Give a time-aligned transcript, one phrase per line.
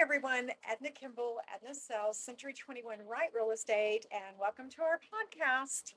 [0.00, 0.48] everyone.
[0.70, 5.94] Edna Kimble, Edna Sells, Century 21 Right Real Estate, and welcome to our podcast.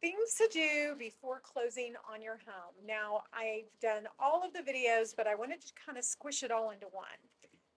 [0.00, 2.74] Things to do before closing on your home.
[2.84, 6.50] Now, I've done all of the videos, but I wanted to kind of squish it
[6.50, 7.06] all into one.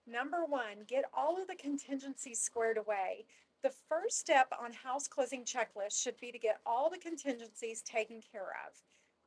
[0.08, 3.26] Number one, get all of the contingencies squared away.
[3.62, 8.20] The first step on house closing checklist should be to get all the contingencies taken
[8.20, 8.76] care of.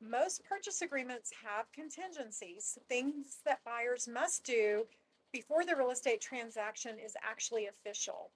[0.02, 4.86] Most purchase agreements have contingencies, things that buyers must do
[5.32, 8.30] before the real estate transaction is actually official.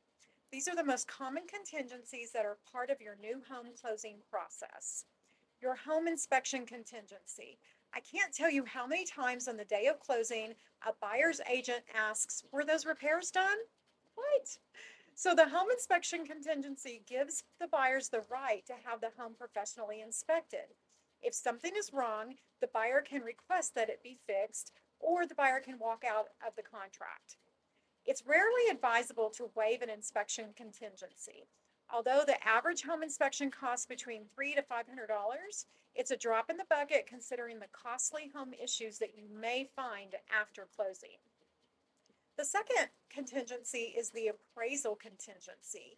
[0.54, 5.04] These are the most common contingencies that are part of your new home closing process.
[5.62, 7.60] Your home inspection contingency.
[7.94, 10.54] I can't tell you how many times on the day of closing,
[10.88, 13.58] a buyer's agent asks, Were those repairs done?
[14.16, 14.58] What?
[15.20, 20.00] So the home inspection contingency gives the buyers the right to have the home professionally
[20.00, 20.76] inspected.
[21.22, 25.60] If something is wrong, the buyer can request that it be fixed or the buyer
[25.60, 27.36] can walk out of the contract.
[28.06, 31.50] It's rarely advisable to waive an inspection contingency.
[31.94, 36.50] Although the average home inspection costs between three to five hundred dollars, it's a drop
[36.50, 41.20] in the bucket considering the costly home issues that you may find after closing.
[42.40, 45.98] The second contingency is the appraisal contingency.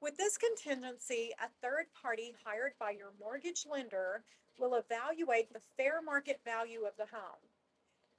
[0.00, 4.22] With this contingency, a third party hired by your mortgage lender
[4.56, 7.42] will evaluate the fair market value of the home.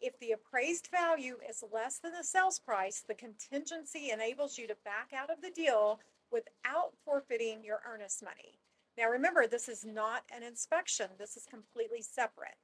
[0.02, 4.76] If the appraised value is less than the sales price, the contingency enables you to
[4.84, 6.02] back out of the deal
[6.34, 8.60] without forfeiting your earnest money.
[8.98, 12.58] Now remember, this is not an inspection, this is completely separate.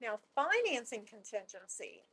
[0.00, 2.04] Now, financing contingency.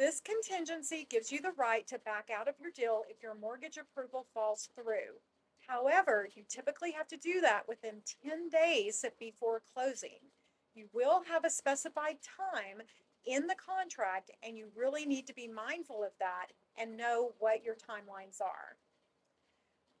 [0.00, 3.76] This contingency gives you the right to back out of your deal if your mortgage
[3.76, 5.20] approval falls through.
[5.68, 10.30] However, you typically have to do that within 10 days before closing.
[10.74, 12.80] You will have a specified time
[13.26, 16.46] in the contract, and you really need to be mindful of that
[16.78, 18.78] and know what your timelines are.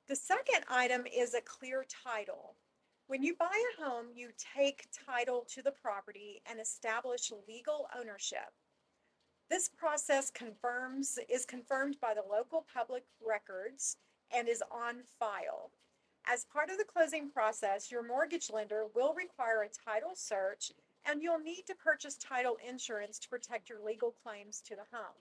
[0.08, 2.54] The second item is a clear title.
[3.06, 8.48] When you buy a home, you take title to the property and establish legal ownership.
[9.50, 13.96] This process confirms is confirmed by the local public records
[14.32, 15.72] and is on file.
[16.24, 20.70] As part of the closing process, your mortgage lender will require a title search
[21.04, 25.18] and you'll need to purchase title insurance to protect your legal claims to the home.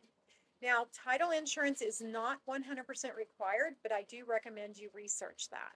[0.61, 5.73] Now, title insurance is not 100% required, but I do recommend you research that.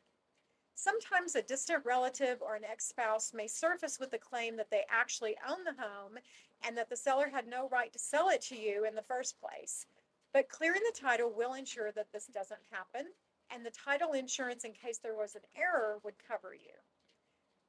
[0.75, 4.83] Sometimes a distant relative or an ex spouse may surface with the claim that they
[4.89, 6.17] actually own the home
[6.63, 9.39] and that the seller had no right to sell it to you in the first
[9.39, 9.85] place.
[10.33, 13.11] But clearing the title will ensure that this doesn't happen,
[13.51, 16.73] and the title insurance, in case there was an error, would cover you.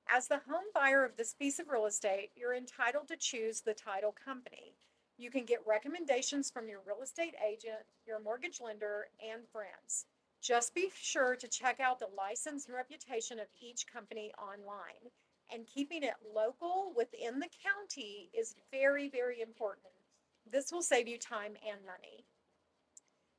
[0.08, 3.74] As the home buyer of this piece of real estate, you're entitled to choose the
[3.74, 4.76] title company.
[5.18, 10.06] You can get recommendations from your real estate agent, your mortgage lender, and friends.
[10.44, 15.10] Just be sure to check out the license and reputation of each company online
[15.50, 19.94] and keeping it local within the county is very, very important.
[20.52, 22.26] This will save you time and money.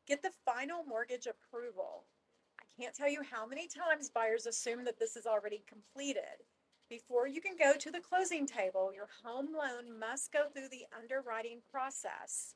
[0.08, 2.06] Get the final mortgage approval.
[2.60, 6.42] I can't tell you how many times buyers assume that this is already completed.
[6.90, 10.88] Before you can go to the closing table, your home loan must go through the
[11.00, 12.56] underwriting process.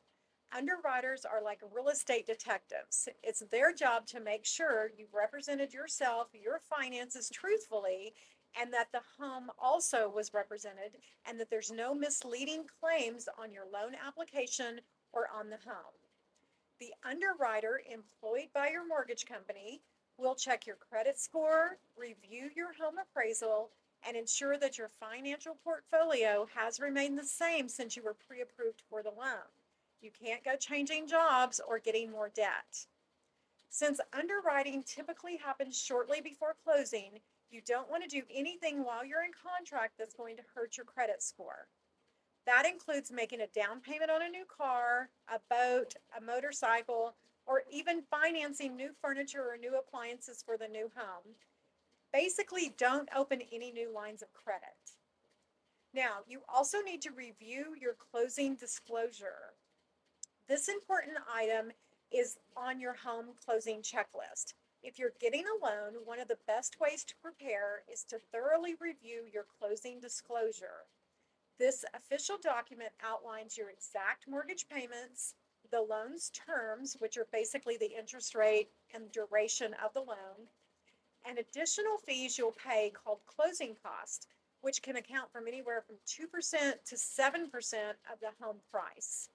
[0.51, 3.07] Underwriters are like real estate detectives.
[3.21, 8.13] It's their job to make sure you've represented yourself, your finances truthfully,
[8.59, 13.65] and that the home also was represented and that there's no misleading claims on your
[13.71, 14.81] loan application
[15.13, 15.93] or on the home.
[16.79, 19.81] The underwriter employed by your mortgage company
[20.17, 23.69] will check your credit score, review your home appraisal,
[24.07, 28.81] and ensure that your financial portfolio has remained the same since you were pre approved
[28.89, 29.58] for the loan.
[30.01, 32.87] You can't go changing jobs or getting more debt.
[33.69, 37.19] Since underwriting typically happens shortly before closing,
[37.51, 40.85] you don't want to do anything while you're in contract that's going to hurt your
[40.85, 41.67] credit score.
[42.45, 47.63] That includes making a down payment on a new car, a boat, a motorcycle, or
[47.71, 51.35] even financing new furniture or new appliances for the new home.
[52.13, 54.97] Basically, don't open any new lines of credit.
[55.93, 59.53] Now, you also need to review your closing disclosure.
[60.49, 61.71] This important item
[62.11, 64.55] is on your home closing checklist.
[64.81, 68.73] If you're getting a loan, one of the best ways to prepare is to thoroughly
[68.79, 70.87] review your closing disclosure.
[71.59, 75.35] This official document outlines your exact mortgage payments,
[75.69, 80.49] the loan's terms, which are basically the interest rate and duration of the loan,
[81.27, 84.25] and additional fees you'll pay called closing cost,
[84.61, 86.25] which can account from anywhere from 2%
[86.85, 87.43] to 7%
[88.11, 89.29] of the home price.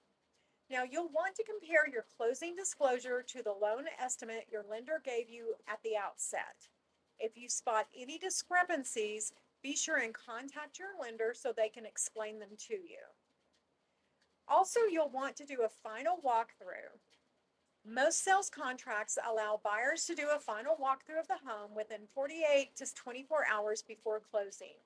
[0.69, 5.29] Now, you'll want to compare your closing disclosure to the loan estimate your lender gave
[5.29, 6.69] you at the outset.
[7.19, 9.31] If you spot any discrepancies,
[9.61, 12.99] be sure and contact your lender so they can explain them to you.
[14.47, 16.99] Also, you'll want to do a final walkthrough.
[17.87, 22.75] Most sales contracts allow buyers to do a final walkthrough of the home within 48
[22.77, 24.77] to 24 hours before closing.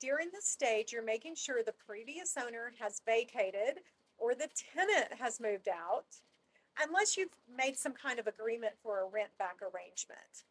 [0.00, 3.80] During this stage, you're making sure the previous owner has vacated
[4.20, 6.04] or the tenant has moved out,
[6.80, 10.44] unless you've made some kind of agreement for a rent back arrangement.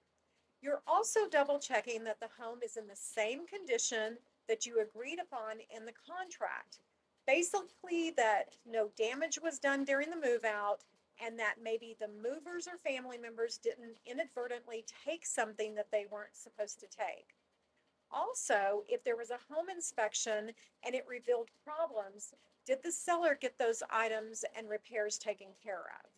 [0.62, 4.18] You're also double checking that the home is in the same condition
[4.50, 6.80] that you agreed upon in the contract.
[7.26, 10.80] Basically, that no damage was done during the move out
[11.24, 16.36] and that maybe the movers or family members didn't inadvertently take something that they weren't
[16.36, 17.36] supposed to take.
[18.12, 20.52] Also, if there was a home inspection
[20.84, 22.34] and it revealed problems,
[22.70, 26.12] did the seller get those items and repairs taken care of?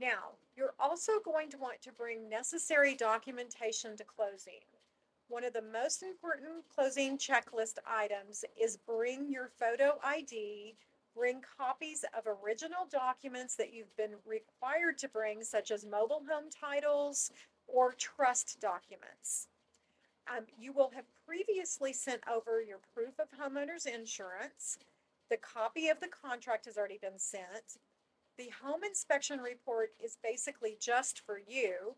[0.00, 4.64] Now, you're also going to want to bring necessary documentation to closing.
[5.28, 10.76] One of the most important closing checklist items is bring your photo ID,
[11.14, 16.48] bring copies of original documents that you've been required to bring, such as mobile home
[16.48, 17.30] titles
[17.66, 19.48] or trust documents.
[20.26, 24.78] Um, you will have previously sent over your proof of homeowner's insurance.
[25.30, 27.78] The copy of the contract has already been sent.
[28.36, 31.96] The home inspection report is basically just for you.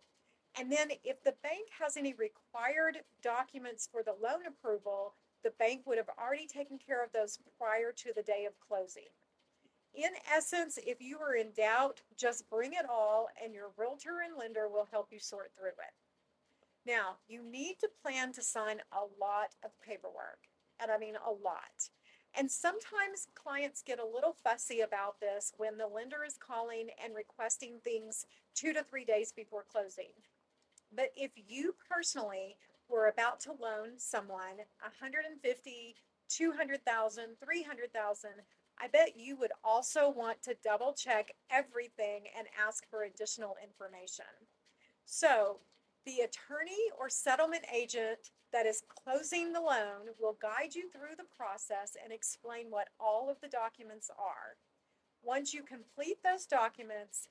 [0.58, 5.14] And then if the bank has any required documents for the loan approval,
[5.44, 9.10] the bank would have already taken care of those prior to the day of closing.
[9.94, 14.36] In essence, if you are in doubt, just bring it all and your realtor and
[14.38, 15.94] lender will help you sort through it.
[16.86, 20.38] Now, you need to plan to sign a lot of paperwork,
[20.80, 21.90] and I mean a lot.
[22.38, 27.14] And sometimes clients get a little fussy about this when the lender is calling and
[27.14, 30.10] requesting things two to three days before closing.
[30.94, 32.56] But if you personally
[32.88, 35.94] were about to loan someone 150,
[36.28, 38.30] 200,000, 300,000,
[38.78, 44.26] I bet you would also want to double check everything and ask for additional information.
[45.06, 45.60] So
[46.06, 51.26] the attorney or settlement agent that is closing the loan will guide you through the
[51.36, 54.56] process and explain what all of the documents are.
[55.22, 57.28] Once you complete those documents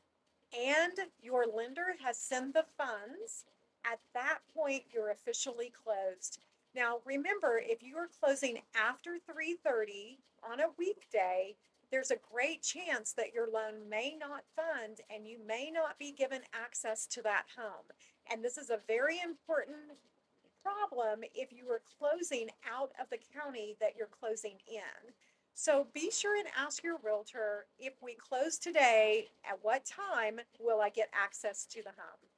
[0.54, 0.92] and
[1.22, 3.46] your lender has sent the funds,
[3.86, 6.40] at that point you're officially closed.
[6.76, 11.56] Now remember, if you are closing after 3:30 on a weekday,
[11.92, 16.12] there's a great chance that your loan may not fund and you may not be
[16.12, 17.86] given access to that home.
[18.32, 19.78] And this is a very important
[20.64, 25.14] problem if you are closing out of the county that you're closing in.
[25.54, 30.82] So be sure and ask your realtor if we close today, at what time will
[30.82, 32.30] I get access to the home?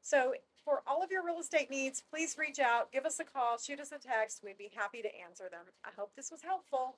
[0.00, 0.34] So
[0.64, 3.80] for all of your real estate needs, please reach out, give us a call, shoot
[3.80, 4.42] us a text.
[4.44, 5.64] We'd be happy to answer them.
[5.84, 6.96] I hope this was helpful.